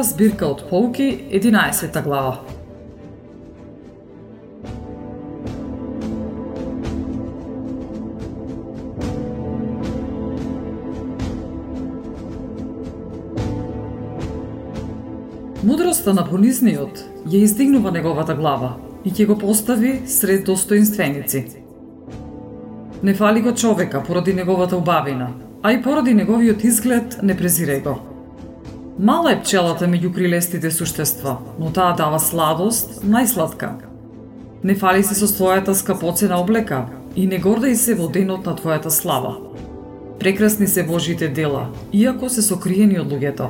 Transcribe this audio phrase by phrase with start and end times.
[0.00, 2.40] Прва збирка од полки, 11 глава.
[15.62, 21.44] Мудроста на понизниот ја издигнува неговата глава и ќе го постави сред достоинственици.
[23.02, 28.09] Не фали го човека поради неговата убавина, а и поради неговиот изглед не презирај го.
[29.00, 33.70] Мала е пчелата меѓу крилестите суштества, но таа дава сладост, најсладка.
[34.60, 36.82] Не фали се со својата скапоцена облека
[37.16, 39.38] и не гордај се во денот на твојата слава.
[40.20, 43.48] Прекрасни се Божите дела, иако се сокриени од луѓето.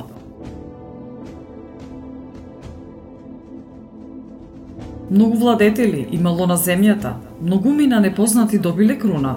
[5.11, 9.35] Многу владетели имало на земјата, многумина непознати добиле круна.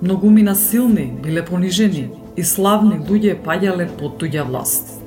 [0.00, 5.00] Многумина силни биле понижени и славни луѓе паѓале под туѓа власт.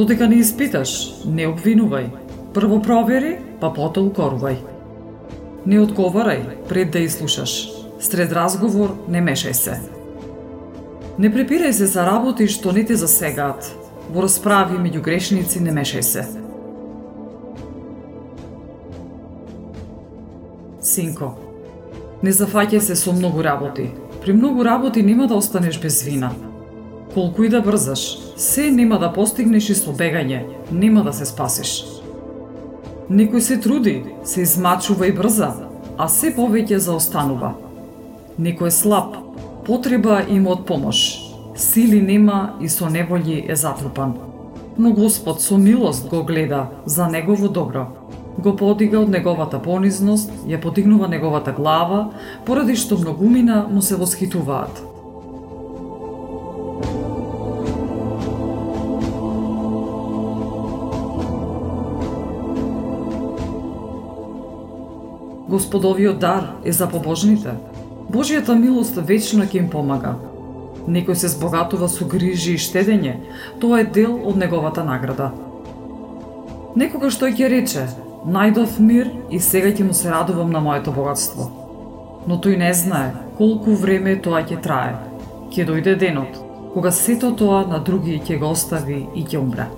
[0.00, 0.90] Додека не испиташ,
[1.26, 2.06] не обвинувај.
[2.54, 4.56] Прво провери, па потоа укорувај.
[5.66, 7.68] Не одговарај пред да изслушаш.
[8.00, 9.74] Сред разговор не мешај се.
[11.18, 13.66] Не препирај се за работи што не те засегаат,
[14.10, 16.24] во расправи меѓу грешници не мешај се.
[20.82, 21.34] Синко,
[22.22, 23.90] не зафаќај се со многу работи.
[24.20, 26.32] При многу работи нема да останеш без вина.
[27.14, 31.84] Колку и да брзаш, се нема да постигнеш и со бегање, нема да се спасиш.
[33.10, 35.54] Некој се труди, се измачува и брза,
[35.98, 37.54] а се повеќе заостанува.
[38.38, 39.16] Некој е слаб,
[39.66, 41.19] потреба има од помош,
[41.60, 44.14] сили нема и со неволји е затрупан.
[44.78, 47.86] Но Господ со милост го гледа за негово добро.
[48.38, 52.10] Го подига од неговата понизност, ја подигнува неговата глава,
[52.46, 54.82] поради што многумина му се восхитуваат.
[65.50, 67.58] Господовиот дар е за побожните.
[68.10, 70.29] Божијата милост вечно ќе им помага.
[70.88, 73.18] Некој се збогатува со грижи и штедење,
[73.60, 75.30] тоа е дел од неговата награда.
[76.76, 77.84] Некогаш тој ќе рече,
[78.24, 81.50] најдов мир и сега ќе му се радувам на моето богатство.
[82.26, 84.96] Но тој не знае колку време тоа ќе трае.
[85.50, 86.40] Ќе дојде денот,
[86.74, 89.68] кога сето тоа на други ќе го остави и ќе умре.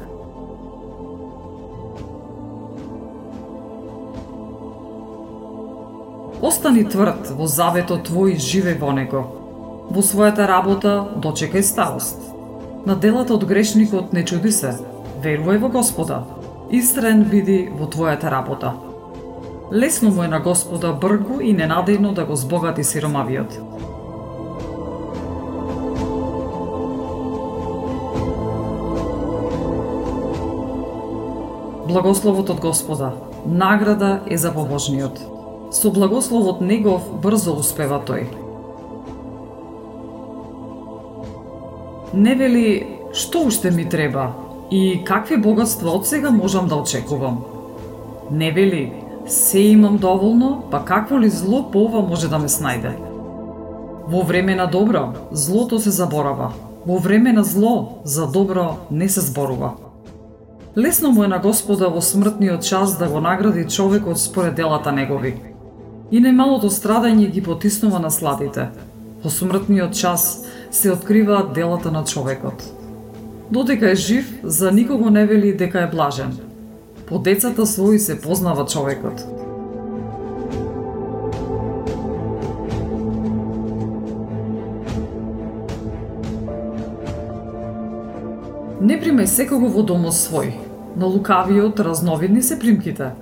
[6.42, 9.41] Остани тврд во заветот твој живе во него,
[9.90, 12.20] Во својата работа дочекај старост.
[12.86, 14.76] На делата од грешникот не чуди се,
[15.22, 16.22] верувај во Господа.
[16.70, 18.74] Истрен биди во твојата работа.
[19.72, 23.58] Лесно му е на Господа бргу и ненадејно да го збогати сиромавиот.
[31.88, 33.12] Благословот од Господа,
[33.46, 35.18] награда е за побожниот.
[35.72, 38.41] Со благословот негов брзо успева тој.
[42.14, 44.32] Не вели што уште ми треба
[44.70, 47.44] и какви богатства од сега можам да очекувам.
[48.30, 48.92] Не вели
[49.26, 52.96] се имам доволно, па какво ли зло по ова може да ме снајде.
[54.08, 56.52] Во време на добро, злото се заборава.
[56.86, 59.72] Во време на зло, за добро не се зборува.
[60.76, 65.36] Лесно му е на Господа во смртниот час да го награди човекот според делата негови.
[66.10, 68.68] И најмалото страдање ги потиснува на сладите.
[69.24, 70.41] Во смртниот час
[70.72, 72.72] се откриваат делата на човекот.
[73.50, 76.38] Додека е жив, за никого не вели дека е блажен.
[77.06, 79.20] По децата своји се познава човекот.
[88.80, 90.56] Не примај секого во домот свој.
[90.96, 93.12] На лукавиот разновидни се примките.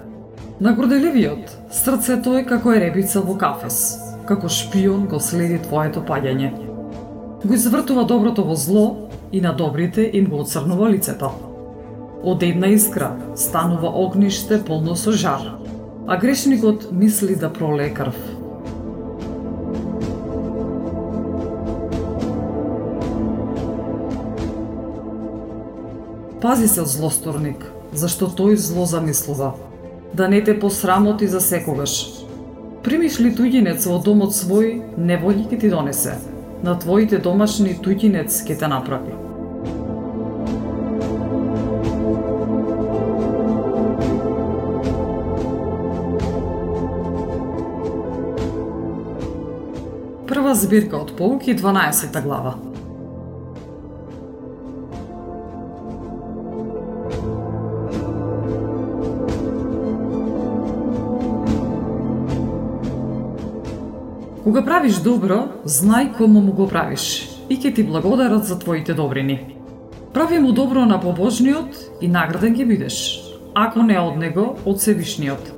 [0.60, 3.98] На горделивиот срцето е како е ребица во кафес.
[4.26, 6.69] Како шпион го следи твоето паѓање
[7.44, 11.30] го извртува доброто во зло и на добрите им го оцрнува лицето.
[12.24, 15.56] Од една искра станува огниште полно со жар,
[16.06, 18.16] а грешникот мисли да пролее крв.
[26.40, 29.54] Пази се од злосторник, зашто тој зло замислува.
[30.12, 32.24] Да не те посрамоти за секогаш.
[32.84, 36.16] Примиш ли туѓинец во домот свој, неволјки ти донесе.
[36.60, 39.14] На твоите домашни туѓинец ќе те направи.
[50.28, 52.58] Прва збирка од Поуки, 12 глава.
[64.50, 69.36] Кога правиш добро, знај кому му го правиш и ќе ти благодарат за твоите добрини.
[70.10, 72.96] Прави му добро на побожниот и награден ќе бидеш,
[73.54, 75.52] ако не од него, од Севишниот.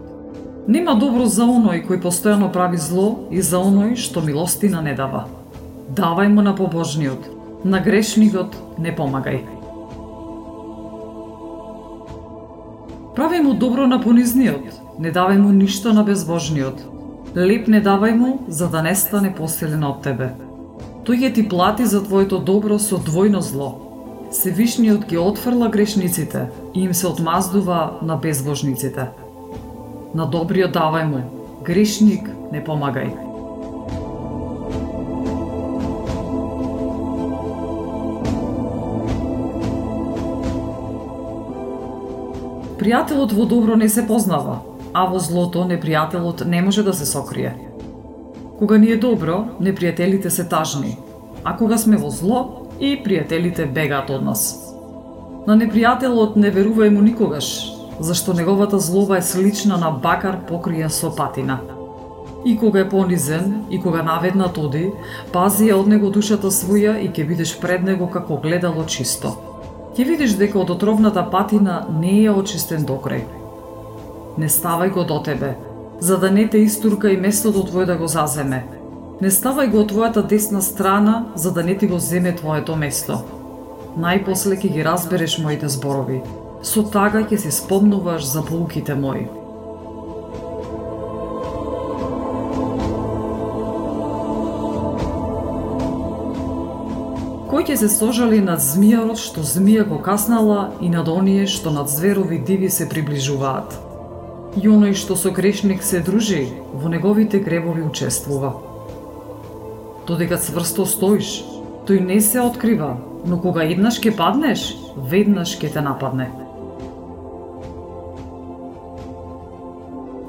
[0.68, 5.24] Нема добро за оној кој постојано прави зло и за оној што милостина не дава.
[5.88, 7.32] Давај му на побожниот,
[7.64, 9.40] на грешникот не помагај.
[13.16, 16.91] Прави му добро на понизниот, не давај му ништо на безбожниот,
[17.32, 20.26] Леп не давај му, за да не стане посилен од тебе.
[21.08, 23.70] Тој ќе ти плати за твоето добро со двојно зло.
[24.28, 29.08] Севишниот ги отфрла грешниците и им се отмаздува на безбожниците.
[30.12, 31.22] На добриот давај му,
[31.64, 33.16] грешник не помагај.
[42.76, 44.60] Пријателот во добро не се познава,
[44.92, 47.54] а во злото непријателот не може да се сокрие.
[48.58, 50.96] Кога ни е добро, непријателите се тажни,
[51.44, 54.42] а кога сме во зло, и пријателите бегаат од нас.
[55.46, 57.48] На непријателот не верувај му никогаш,
[58.00, 61.58] зашто неговата злоба е слична на бакар покриен со патина.
[62.44, 64.90] И кога е понизен, и кога наведнат оди,
[65.32, 69.36] пази ја од него душата своја и ќе бидеш пред него како гледало чисто.
[69.94, 73.41] Ќе видиш дека од отровната патина не е очистен до крај.
[74.38, 75.56] Не ставај го до тебе,
[76.00, 78.64] за да не те истурка и местото твое да го заземе.
[79.20, 83.20] Не ставај го од твојата десна страна, за да не ти го земе твоето место.
[84.00, 86.22] Најпосле ќе ги разбереш моите зборови.
[86.62, 89.28] Со тага ќе се спомнуваш за полуките мои.
[97.52, 101.92] Кој ќе се сожали над змијарот што змија го каснала и над оние што над
[101.92, 103.91] зверови диви се приближуваат?
[104.56, 108.52] И оној што со грешник се дружи, во неговите гревови учествува.
[110.06, 111.44] Додека цврсто стоиш,
[111.88, 116.30] тој не се открива, но кога еднаш ке паднеш, веднаш ке те нападне.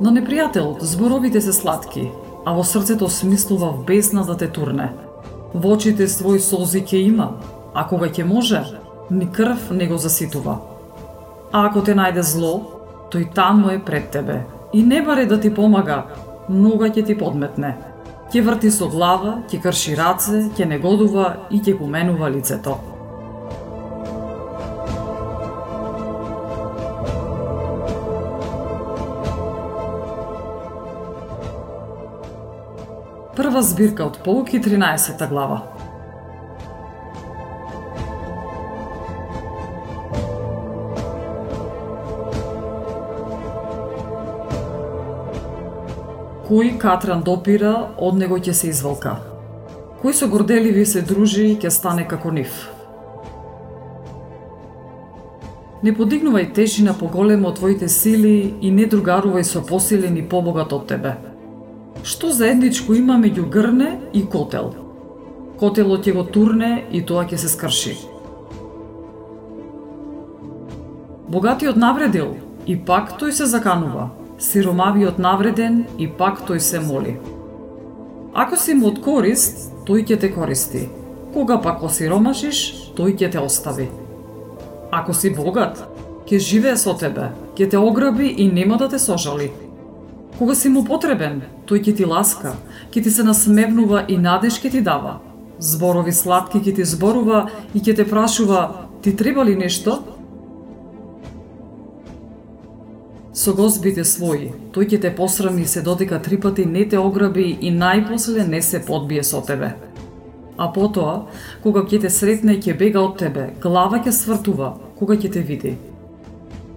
[0.03, 2.11] На непријател зборовите се сладки,
[2.45, 4.91] а во срцето смислува в бездна да те турне.
[5.53, 7.37] Во очите свој солзи ќе има,
[7.73, 8.63] а кога ќе може,
[9.11, 10.57] ни крв не го заситува.
[11.51, 12.72] А ако те најде зло,
[13.13, 14.41] тој таму е пред тебе
[14.73, 16.03] и не баре да ти помага,
[16.49, 17.75] нога ќе ти подметне.
[18.33, 22.79] Ќе врти со глава, ќе крши раце, ќе негодува и ќе поменува лицето.
[33.37, 35.72] Прва збирка од Полуки 13 глава.
[46.43, 47.71] Кој катран допира,
[48.03, 49.13] од него ќе се изволка.
[50.01, 52.51] Кој со горделиви се дружи, ќе стане како нив.
[55.87, 60.83] Не подигнувај тежина поголема од твоите сили и не другарувај со посилен и побогат од
[60.89, 61.13] тебе.
[62.03, 64.73] Што заедничко има меѓу грне и котел?
[65.59, 67.95] Котелот ќе го турне и тоа ќе се скрши.
[71.31, 72.35] Богатиот навредил
[72.67, 74.09] и пак тој се заканува,
[74.39, 77.17] сиромавиот навреден и пак тој се моли.
[78.33, 80.87] Ако си му од корист, тој ќе те користи.
[81.33, 83.89] Кога пак осиромашиш, тој ќе те остави.
[84.91, 85.83] Ако си богат,
[86.25, 89.51] ќе живее со тебе, ќе те ограби и нема да те сожали.
[90.37, 92.55] Кога си му потребен, тој ќе ти ласка,
[92.91, 95.19] ќе ти се насмевнува и надеж ќе ти дава.
[95.59, 99.99] Зборови сладки ќе ти зборува и ќе те прашува, ти треба ли нешто?
[103.33, 107.71] Со гозбите своји, тој ќе те посрами се додека три пати не те ограби и
[107.73, 109.71] најпосле не се подбие со тебе.
[110.57, 111.25] А потоа,
[111.63, 115.73] кога ќе те сретне ќе бега од тебе, глава ќе свртува, кога ќе те види.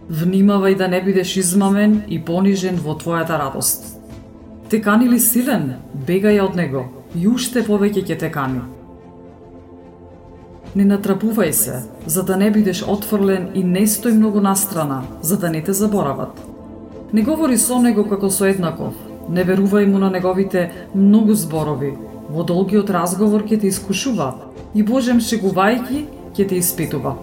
[0.08, 4.00] Внимавај да не бидеш измамен и понижен во твојата радост.
[4.70, 5.74] Те кани ли силен,
[6.08, 8.64] бегај од него и уште повеќе ќе те кани.
[10.76, 15.48] Не натрапувај се, за да не бидеш отфрлен и не стој многу настрана, за да
[15.48, 16.36] не те заборават.
[17.16, 18.92] Не говори со него како со еднаков,
[19.32, 21.94] не верувај му на неговите многу зборови,
[22.28, 24.28] во долгиот разговор ќе те искушува
[24.74, 26.02] и Божем шегувајки
[26.36, 27.14] ќе те испитува.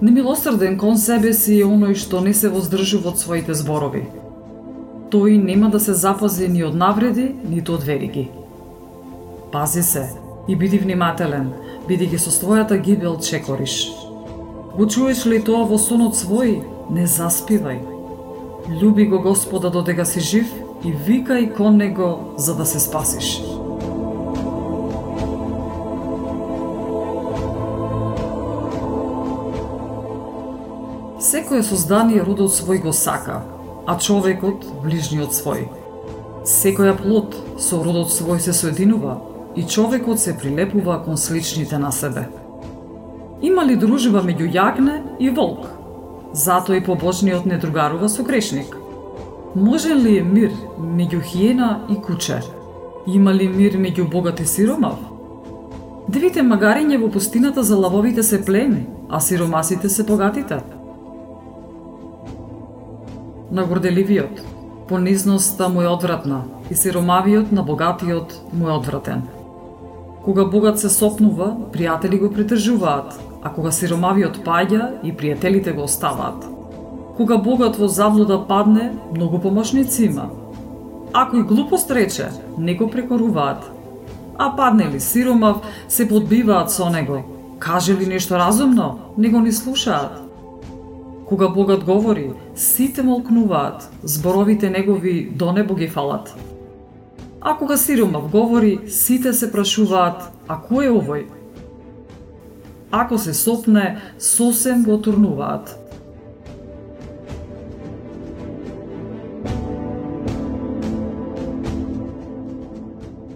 [0.00, 4.06] Немилосрден кон себе си е оној што не се воздржува од своите зборови.
[5.10, 8.28] Тој нема да се запази ни од навреди, ниту од вериги.
[9.50, 10.04] Пази се
[10.46, 11.48] и биди внимателен,
[11.88, 13.90] бидејќи со својата гибел чекориш.
[14.76, 16.60] Го чуеш ли тоа во сонот свој,
[16.94, 17.82] не заспивај.
[18.78, 23.42] Люби го Господа додека си жив и викај кон Него за да се спасиш.
[31.18, 33.42] Секое создание родот свој го сака,
[33.86, 35.66] а човекот ближниот свој.
[36.44, 39.18] Секоја плод со родот свој се соединува
[39.56, 42.28] и човекот се прилепува кон сличните на себе.
[43.42, 45.66] Има ли дружба меѓу јагне и волк?
[46.32, 48.76] Затоа и побожниот не другарува со грешник.
[49.54, 52.42] Може ли е мир меѓу хиена и куче?
[53.06, 54.98] Има ли мир меѓу богат и сиромав?
[56.08, 60.60] Девите магариња во пустината за лавовите се плени, а сиромасите се богатите
[63.52, 64.40] на горделивиот.
[64.88, 69.22] Понизноста му е одвратна и сиромавиот на богатиот му е одвратен.
[70.24, 76.44] Кога богат се сопнува, пријатели го притежуваат, а кога сиромавиот паѓа и пријателите го оставаат.
[77.16, 80.28] Кога богат во заблуда падне, многу помошници има.
[81.12, 82.28] Ако и глупост рече,
[82.58, 83.70] не го прекоруваат.
[84.38, 85.56] А падне ли сиромав,
[85.88, 87.22] се подбиваат со него.
[87.58, 90.29] Каже ли нешто разумно, не го ни слушаат.
[91.30, 96.34] Кога Богот говори, сите молкнуваат, зборовите негови до небо ги фалат.
[97.40, 101.22] А кога Сиромав говори, сите се прашуваат, а кој е овој?
[102.90, 105.78] Ако се сопне, сосем го турнуваат.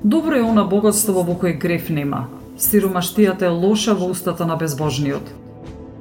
[0.05, 2.27] Добро е она богатство во кое греф нема.
[2.59, 5.44] Сиромаштијата е лоша во устата на безбожниот.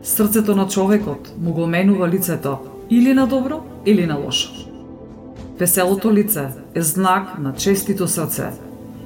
[0.04, 2.58] Срцето на човекот му го менува лицето
[2.90, 4.52] или на добро, или на лошо.
[5.60, 8.50] Веселото лице е знак на честито срце.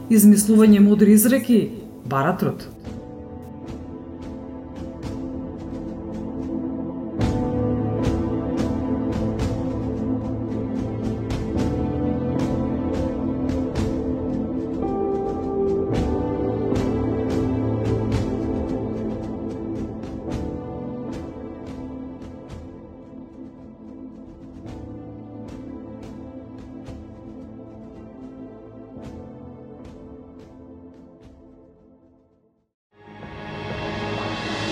[0.10, 1.70] Измислување мудри изреки
[2.06, 2.70] бара труд.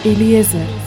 [0.05, 0.84] Eliezer